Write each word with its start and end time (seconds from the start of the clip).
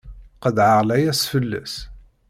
Qeḍɛeɣ 0.43 0.81
layas 0.87 1.21
fell-as! 1.31 1.73